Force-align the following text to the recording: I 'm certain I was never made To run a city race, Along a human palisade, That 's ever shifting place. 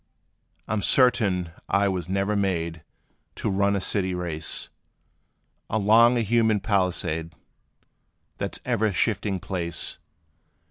I 0.67 0.73
'm 0.73 0.81
certain 0.81 1.51
I 1.69 1.87
was 1.87 2.09
never 2.09 2.35
made 2.35 2.81
To 3.35 3.51
run 3.51 3.75
a 3.75 3.79
city 3.79 4.15
race, 4.15 4.69
Along 5.69 6.17
a 6.17 6.21
human 6.21 6.59
palisade, 6.59 7.33
That 8.39 8.55
's 8.55 8.59
ever 8.65 8.91
shifting 8.93 9.39
place. 9.39 9.99